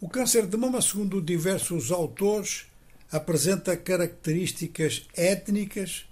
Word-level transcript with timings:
O 0.00 0.08
câncer 0.08 0.46
de 0.46 0.56
mama, 0.56 0.80
segundo 0.80 1.20
diversos 1.20 1.90
autores, 1.92 2.64
apresenta 3.12 3.76
características 3.76 5.06
étnicas 5.14 6.06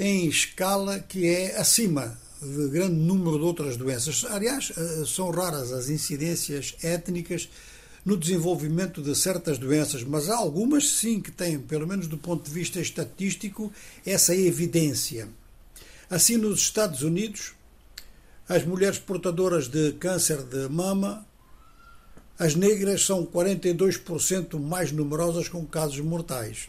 em 0.00 0.26
escala 0.26 0.98
que 0.98 1.26
é 1.26 1.58
acima 1.58 2.18
de 2.40 2.68
grande 2.70 2.94
número 2.94 3.36
de 3.36 3.44
outras 3.44 3.76
doenças. 3.76 4.24
Aliás, 4.30 4.72
eh, 4.74 5.04
são 5.06 5.30
raras 5.30 5.72
as 5.72 5.90
incidências 5.90 6.74
étnicas 6.82 7.50
no 8.02 8.16
desenvolvimento 8.16 9.02
de 9.02 9.14
certas 9.14 9.58
doenças, 9.58 10.02
mas 10.02 10.30
há 10.30 10.36
algumas 10.36 10.88
sim 10.92 11.20
que 11.20 11.30
têm, 11.30 11.58
pelo 11.58 11.86
menos 11.86 12.06
do 12.06 12.16
ponto 12.16 12.44
de 12.44 12.50
vista 12.50 12.80
estatístico, 12.80 13.70
essa 14.06 14.34
evidência. 14.34 15.28
Assim, 16.08 16.38
nos 16.38 16.60
Estados 16.60 17.02
Unidos, 17.02 17.52
as 18.48 18.64
mulheres 18.64 18.98
portadoras 18.98 19.68
de 19.68 19.92
câncer 19.92 20.42
de 20.44 20.66
mama 20.70 21.28
as 22.38 22.54
negras 22.54 23.04
são 23.04 23.26
42% 23.26 24.60
mais 24.60 24.92
numerosas 24.92 25.48
com 25.48 25.66
casos 25.66 26.00
mortais. 26.00 26.68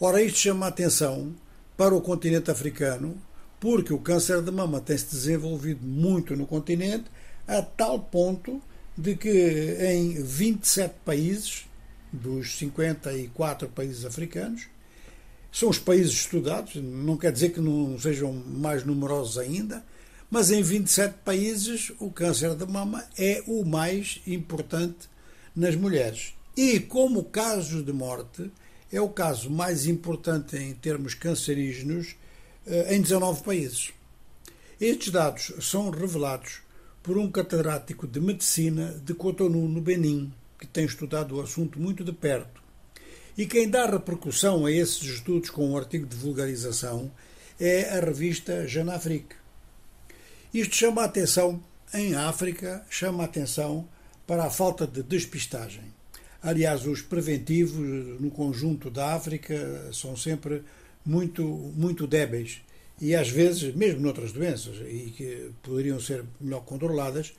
Ora, 0.00 0.20
isto 0.20 0.38
chama 0.38 0.66
a 0.66 0.68
atenção 0.68 1.32
para 1.76 1.94
o 1.94 2.00
continente 2.00 2.50
africano, 2.50 3.16
porque 3.60 3.92
o 3.92 3.98
câncer 3.98 4.42
de 4.42 4.50
mama 4.50 4.80
tem-se 4.80 5.06
desenvolvido 5.10 5.86
muito 5.86 6.34
no 6.34 6.44
continente, 6.46 7.04
a 7.46 7.62
tal 7.62 8.00
ponto 8.00 8.60
de 8.98 9.14
que 9.14 9.76
em 9.80 10.20
27 10.20 10.94
países, 11.04 11.66
dos 12.12 12.58
54 12.58 13.68
países 13.68 14.04
africanos, 14.04 14.66
são 15.52 15.68
os 15.68 15.78
países 15.78 16.12
estudados, 16.12 16.74
não 16.76 17.16
quer 17.16 17.30
dizer 17.30 17.50
que 17.50 17.60
não 17.60 17.98
sejam 17.98 18.32
mais 18.32 18.84
numerosos 18.84 19.38
ainda, 19.38 19.84
mas 20.32 20.50
em 20.50 20.62
27 20.62 21.16
países 21.22 21.92
o 22.00 22.10
câncer 22.10 22.54
de 22.54 22.64
mama 22.64 23.04
é 23.18 23.44
o 23.46 23.66
mais 23.66 24.18
importante 24.26 25.06
nas 25.54 25.76
mulheres. 25.76 26.32
E 26.56 26.80
como 26.80 27.24
caso 27.24 27.82
de 27.82 27.92
morte, 27.92 28.50
é 28.90 28.98
o 28.98 29.10
caso 29.10 29.50
mais 29.50 29.86
importante 29.86 30.56
em 30.56 30.72
termos 30.72 31.12
cancerígenos 31.12 32.16
eh, 32.66 32.96
em 32.96 33.02
19 33.02 33.42
países. 33.42 33.90
Estes 34.80 35.12
dados 35.12 35.52
são 35.60 35.90
revelados 35.90 36.62
por 37.02 37.18
um 37.18 37.30
catedrático 37.30 38.06
de 38.06 38.18
medicina 38.18 38.98
de 39.04 39.12
Cotonou, 39.12 39.68
no 39.68 39.82
Benin, 39.82 40.32
que 40.58 40.66
tem 40.66 40.86
estudado 40.86 41.36
o 41.36 41.42
assunto 41.42 41.78
muito 41.78 42.02
de 42.02 42.12
perto. 42.12 42.62
E 43.36 43.44
quem 43.44 43.68
dá 43.68 43.84
repercussão 43.84 44.64
a 44.64 44.72
esses 44.72 45.02
estudos 45.02 45.50
com 45.50 45.72
um 45.72 45.76
artigo 45.76 46.06
de 46.06 46.16
vulgarização 46.16 47.12
é 47.60 47.98
a 47.98 48.00
revista 48.00 48.66
Jeune 48.66 48.92
Afrique. 48.92 49.41
Isto 50.52 50.76
chama 50.76 51.02
a 51.02 51.06
atenção, 51.06 51.62
em 51.94 52.14
África, 52.14 52.84
chama 52.90 53.22
a 53.22 53.26
atenção 53.26 53.88
para 54.26 54.44
a 54.44 54.50
falta 54.50 54.86
de 54.86 55.02
despistagem. 55.02 55.84
Aliás, 56.42 56.86
os 56.86 57.00
preventivos 57.00 58.20
no 58.20 58.30
conjunto 58.30 58.90
da 58.90 59.14
África 59.14 59.90
são 59.92 60.16
sempre 60.16 60.62
muito, 61.04 61.42
muito 61.42 62.06
débeis 62.06 62.60
e 63.00 63.16
às 63.16 63.28
vezes, 63.28 63.74
mesmo 63.74 64.00
noutras 64.00 64.30
doenças, 64.30 64.76
e 64.86 65.12
que 65.16 65.50
poderiam 65.62 65.98
ser 65.98 66.24
melhor 66.40 66.60
controladas, 66.60 67.32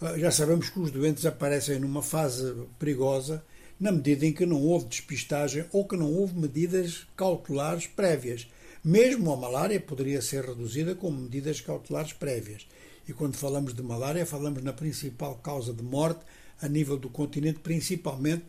ah, 0.00 0.18
já 0.18 0.30
sabemos 0.30 0.70
que 0.70 0.80
os 0.80 0.90
doentes 0.90 1.24
aparecem 1.24 1.78
numa 1.78 2.02
fase 2.02 2.52
perigosa 2.78 3.44
na 3.78 3.92
medida 3.92 4.26
em 4.26 4.32
que 4.32 4.46
não 4.46 4.60
houve 4.60 4.86
despistagem 4.86 5.66
ou 5.72 5.86
que 5.86 5.96
não 5.96 6.12
houve 6.12 6.34
medidas 6.36 7.06
cautelares 7.16 7.86
prévias. 7.86 8.48
Mesmo 8.84 9.32
a 9.32 9.36
malária 9.36 9.80
poderia 9.80 10.20
ser 10.20 10.44
reduzida 10.44 10.94
com 10.94 11.10
medidas 11.10 11.58
cautelares 11.58 12.12
prévias. 12.12 12.66
E 13.08 13.14
quando 13.14 13.34
falamos 13.34 13.72
de 13.72 13.82
malária, 13.82 14.26
falamos 14.26 14.62
na 14.62 14.74
principal 14.74 15.36
causa 15.36 15.72
de 15.72 15.82
morte 15.82 16.20
a 16.60 16.68
nível 16.68 16.98
do 16.98 17.08
continente, 17.08 17.60
principalmente 17.60 18.44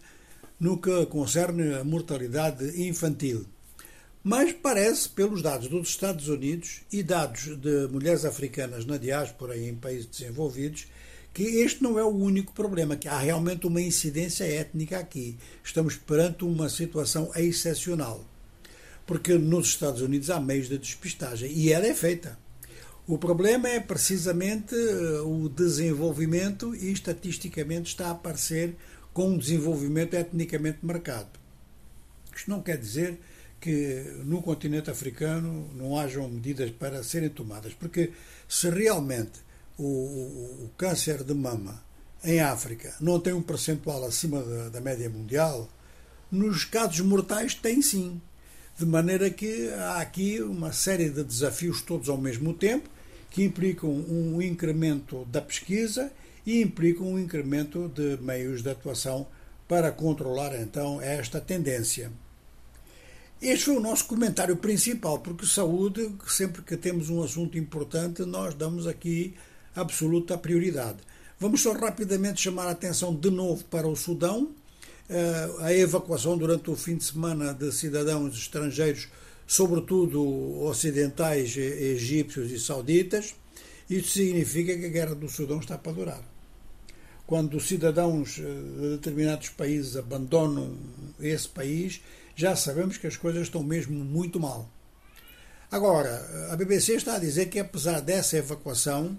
no 0.59 0.78
que 0.78 1.06
concerne 1.06 1.75
a 1.75 1.86
mortalidade 1.86 2.81
infantil. 2.86 3.45
Mas 4.22 4.52
parece, 4.52 5.08
pelos 5.08 5.41
dados 5.41 5.69
dos 5.69 5.88
Estados 5.88 6.28
Unidos 6.28 6.81
e 6.91 7.02
dados 7.02 7.56
de 7.57 7.88
mulheres 7.88 8.25
africanas 8.25 8.85
na 8.85 8.97
diáspora 8.97 9.56
e 9.56 9.69
em 9.69 9.75
países 9.75 10.06
desenvolvidos, 10.06 10.88
que 11.34 11.44
este 11.44 11.81
não 11.81 11.97
é 11.97 12.03
o 12.03 12.09
único 12.09 12.52
problema, 12.52 12.97
que 12.97 13.07
há 13.07 13.19
realmente 13.19 13.66
uma 13.67 13.81
incidência 13.81 14.44
étnica 14.44 15.00
aqui. 15.00 15.38
Estamos 15.63 15.96
perante 15.96 16.44
uma 16.44 16.67
situação 16.67 17.31
excepcional 17.38 18.34
porque 19.05 19.38
nos 19.38 19.67
Estados 19.67 20.01
Unidos 20.01 20.29
há 20.29 20.39
meios 20.39 20.67
de 20.67 20.77
despistagem 20.77 21.51
e 21.51 21.71
ela 21.71 21.85
é 21.85 21.93
feita. 21.93 22.38
O 23.07 23.17
problema 23.19 23.69
é 23.69 23.79
precisamente 23.79 24.73
eh, 24.73 25.21
o 25.21 25.47
desenvolvimento 25.47 26.75
e 26.75 26.91
estatisticamente 26.91 27.89
está 27.89 28.07
a 28.07 28.11
aparecer 28.11 28.75
com 29.13 29.29
um 29.29 29.38
desenvolvimento 29.38 30.16
etnicamente 30.16 30.79
marcado. 30.81 31.39
Isto 32.35 32.49
não 32.49 32.61
quer 32.61 32.77
dizer 32.77 33.19
que 33.61 34.21
no 34.25 34.41
continente 34.41 34.89
africano 34.89 35.69
não 35.75 35.97
hajam 35.97 36.27
medidas 36.27 36.72
para 36.72 37.03
serem 37.03 37.29
tomadas, 37.29 37.73
porque 37.73 38.11
se 38.47 38.69
realmente 38.69 39.39
o, 39.77 39.83
o, 39.83 40.66
o 40.66 40.72
câncer 40.77 41.23
de 41.23 41.33
mama 41.33 41.83
em 42.23 42.39
África 42.39 42.95
não 42.99 43.19
tem 43.19 43.33
um 43.33 43.41
percentual 43.41 44.03
acima 44.03 44.41
da, 44.41 44.69
da 44.69 44.81
média 44.81 45.09
mundial, 45.09 45.69
nos 46.31 46.66
casos 46.66 47.01
mortais 47.01 47.53
tem 47.53 47.81
sim. 47.81 48.19
De 48.78 48.86
maneira 48.86 49.30
que 49.30 49.69
há 49.69 50.02
aqui 50.02 50.41
uma 50.41 50.74
série 50.74 51.09
de 51.09 51.24
desafios 51.24 51.81
todos 51.81 52.09
ao 52.09 52.18
mesmo 52.18 52.53
tempo, 52.53 52.90
que 53.31 53.41
implicam 53.41 53.90
um 53.90 54.41
incremento 54.41 55.24
da 55.31 55.41
pesquisa 55.41 56.12
e 56.46 56.62
implicam 56.62 57.08
um 57.08 57.18
incremento 57.18 57.88
de 57.88 58.18
meios 58.22 58.62
de 58.62 58.69
atuação 58.69 59.28
para 59.66 59.91
controlar 59.94 60.53
então 60.59 61.02
esta 61.02 61.40
tendência. 61.40 62.12
Este 63.41 63.66
foi 63.66 63.78
o 63.78 63.81
nosso 63.81 64.06
comentário 64.06 64.58
principal, 64.58 65.19
porque 65.19 65.46
saúde, 65.46 66.12
sempre 66.28 66.62
que 66.62 66.75
temos 66.75 67.09
um 67.09 67.24
assunto 67.24 67.58
importante, 67.58 68.24
nós 68.24 68.53
damos 68.53 68.88
aqui 68.88 69.35
absoluta 69.74 70.38
prioridade. 70.38 70.97
Vamos 71.40 71.62
só 71.62 71.72
rapidamente 71.72 72.41
chamar 72.41 72.68
a 72.68 72.72
atenção 72.72 73.16
de 73.16 73.30
novo 73.30 73.64
para 73.66 73.88
o 73.88 73.96
Sudão, 73.96 74.52
a 75.61 75.73
evacuação 75.73 76.38
durante 76.38 76.69
o 76.69 76.75
fim 76.75 76.97
de 76.97 77.03
semana 77.03 77.53
de 77.53 77.71
cidadãos 77.71 78.35
estrangeiros, 78.35 79.07
sobretudo 79.45 80.19
ocidentais, 80.63 81.55
egípcios 81.55 82.51
e 82.51 82.59
sauditas. 82.59 83.35
Isso 83.89 84.09
significa 84.09 84.75
que 84.75 84.85
a 84.85 84.89
guerra 84.89 85.16
do 85.16 85.29
Sudão 85.29 85.59
está 85.59 85.77
para 85.77 85.91
durar. 85.91 86.35
Quando 87.27 87.59
cidadãos 87.59 88.39
eh, 88.39 88.43
de 88.43 88.89
determinados 88.97 89.49
países 89.49 89.95
abandonam 89.95 90.75
esse 91.19 91.47
país, 91.47 92.01
já 92.35 92.55
sabemos 92.55 92.97
que 92.97 93.07
as 93.07 93.17
coisas 93.17 93.43
estão 93.43 93.63
mesmo 93.63 94.03
muito 94.03 94.39
mal. 94.39 94.69
Agora, 95.72 96.49
a 96.51 96.55
BBC 96.55 96.93
está 96.93 97.16
a 97.16 97.19
dizer 97.19 97.47
que, 97.47 97.59
apesar 97.59 97.99
dessa 97.99 98.37
evacuação, 98.37 99.17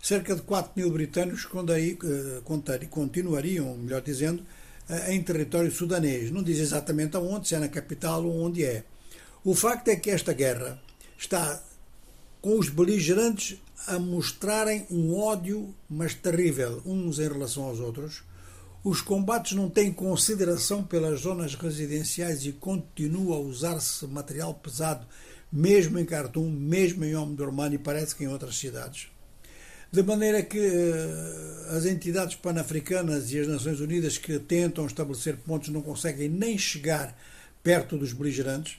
cerca 0.00 0.34
de 0.34 0.42
4 0.42 0.72
mil 0.76 0.90
britânicos 0.90 1.44
eh, 1.44 2.40
continuariam, 2.88 3.76
melhor 3.76 4.00
dizendo, 4.00 4.42
eh, 4.42 4.44
em 5.08 5.22
território 5.22 5.70
sudanês. 5.70 6.30
Não 6.30 6.42
diz 6.42 6.58
exatamente 6.58 7.16
aonde, 7.16 7.48
se 7.48 7.54
é 7.54 7.58
na 7.58 7.68
capital 7.68 8.24
ou 8.24 8.42
onde 8.42 8.64
é. 8.64 8.84
O 9.44 9.54
facto 9.54 9.88
é 9.88 9.96
que 9.96 10.10
esta 10.10 10.32
guerra 10.32 10.80
está 11.16 11.62
com 12.40 12.58
os 12.58 12.68
beligerantes 12.68 13.58
a 13.86 13.98
mostrarem 13.98 14.86
um 14.90 15.14
ódio, 15.14 15.74
mas 15.88 16.14
terrível, 16.14 16.82
uns 16.84 17.18
em 17.18 17.28
relação 17.28 17.64
aos 17.64 17.80
outros. 17.80 18.22
Os 18.82 19.00
combates 19.00 19.52
não 19.52 19.68
têm 19.68 19.92
consideração 19.92 20.82
pelas 20.82 21.20
zonas 21.20 21.54
residenciais 21.54 22.46
e 22.46 22.52
continua 22.52 23.36
a 23.36 23.40
usar-se 23.40 24.06
material 24.06 24.54
pesado, 24.54 25.06
mesmo 25.52 25.98
em 25.98 26.04
Khartoum, 26.04 26.50
mesmo 26.50 27.04
em 27.04 27.14
Omdurman 27.14 27.74
e 27.74 27.78
parece 27.78 28.14
que 28.14 28.24
em 28.24 28.28
outras 28.28 28.56
cidades. 28.56 29.08
De 29.92 30.04
maneira 30.04 30.40
que 30.44 30.56
uh, 30.56 31.76
as 31.76 31.84
entidades 31.84 32.36
pan-africanas 32.36 33.32
e 33.32 33.40
as 33.40 33.48
Nações 33.48 33.80
Unidas 33.80 34.18
que 34.18 34.38
tentam 34.38 34.86
estabelecer 34.86 35.36
pontos 35.38 35.68
não 35.70 35.82
conseguem 35.82 36.28
nem 36.28 36.56
chegar 36.56 37.18
perto 37.60 37.98
dos 37.98 38.12
beligerantes, 38.12 38.78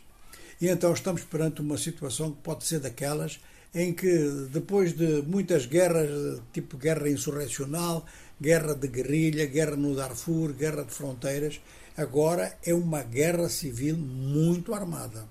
e 0.61 0.69
então 0.69 0.93
estamos 0.93 1.21
perante 1.23 1.59
uma 1.59 1.77
situação 1.77 2.31
que 2.31 2.41
pode 2.41 2.63
ser 2.63 2.79
daquelas 2.79 3.41
em 3.75 3.93
que, 3.93 4.47
depois 4.51 4.93
de 4.93 5.21
muitas 5.23 5.65
guerras, 5.65 6.41
tipo 6.53 6.77
guerra 6.77 7.09
insurrecional, 7.09 8.05
guerra 8.39 8.73
de 8.73 8.87
guerrilha, 8.87 9.45
guerra 9.45 9.75
no 9.75 9.93
Darfur, 9.93 10.53
guerra 10.53 10.83
de 10.83 10.93
fronteiras, 10.93 11.59
agora 11.97 12.57
é 12.65 12.73
uma 12.73 13.03
guerra 13.03 13.49
civil 13.49 13.97
muito 13.97 14.73
armada. 14.73 15.27